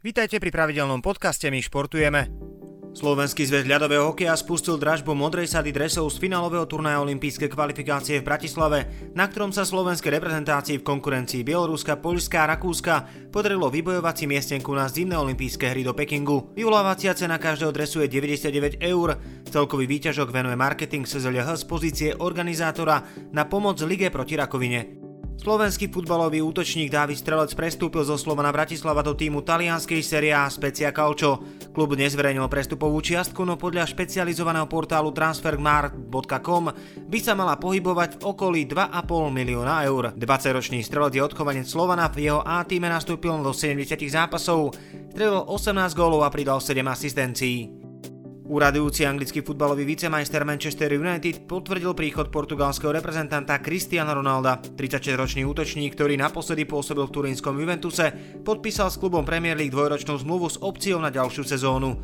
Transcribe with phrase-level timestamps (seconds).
[0.00, 2.32] Vítajte pri pravidelnom podcaste My športujeme.
[2.96, 8.24] Slovenský zväz ľadového hokeja spustil dražbu modrej sady dresov z finálového turnaja olympijské kvalifikácie v
[8.24, 12.94] Bratislave, na ktorom sa slovenské reprezentácii v konkurencii Bieloruska, Poľska a Rakúska
[13.28, 16.48] podarilo vybojovať si miestenku na zimné olympijské hry do Pekingu.
[16.56, 19.20] Vyvolávacia cena každého dresu je 99 eur.
[19.52, 23.04] Celkový výťažok venuje marketing SZLH z pozície organizátora
[23.36, 24.99] na pomoc Lige proti rakovine.
[25.40, 30.92] Slovenský futbalový útočník Dávid Strelec prestúpil zo Slovana Bratislava do týmu talianskej série A Specia
[30.92, 31.40] Calcio.
[31.72, 36.64] Klub nezverejnil prestupovú čiastku, no podľa špecializovaného portálu transfermarkt.com
[37.08, 38.92] by sa mala pohybovať v okolí 2,5
[39.32, 40.12] milióna eur.
[40.12, 44.76] 20-ročný strelec je odchovanec Slovana, v jeho A týme nastúpil do 70 zápasov,
[45.08, 47.79] strelil 18 gólov a pridal 7 asistencií.
[48.50, 54.58] Úradujúci anglický futbalový vicemajster Manchester United potvrdil príchod portugalského reprezentanta Cristiana Ronalda.
[54.74, 58.10] 36-ročný útočník, ktorý naposledy pôsobil v turínskom Juventuse,
[58.42, 61.94] podpísal s klubom Premier League dvojročnú zmluvu s opciou na ďalšiu sezónu.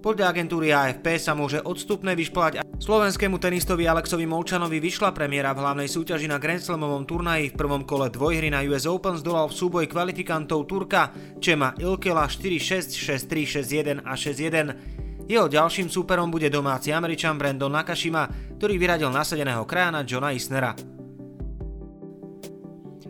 [0.00, 5.84] Podľa agentúry AFP sa môže odstupné vyšplať slovenskému tenistovi Alexovi Molčanovi vyšla premiéra v hlavnej
[5.92, 9.84] súťaži na Grand Slamovom turnaji v prvom kole dvojhry na US Open zdolal v súboj
[9.84, 11.12] kvalifikantov Turka
[11.44, 14.99] Čema Ilkela 4-6, 6-3, 6-1 a 6-1.
[15.30, 18.26] Jeho ďalším súperom bude domáci Američan Brandon Nakashima,
[18.58, 20.74] ktorý vyradil nasadeného krajana Johna Isnera.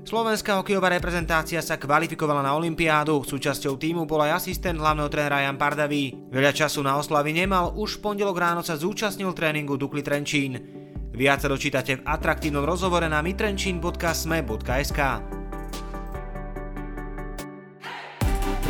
[0.04, 3.24] Slovenská hokejová reprezentácia sa kvalifikovala na Olympiádu.
[3.24, 6.12] Súčasťou týmu bol aj asistent hlavného trénera Jan Pardavý.
[6.28, 10.60] Veľa času na oslavy nemal, už v pondelok ráno sa zúčastnil tréningu Dukli Trenčín.
[11.16, 15.00] Viac dočítate v atraktívnom rozhovore na mitrenčín.sme.sk.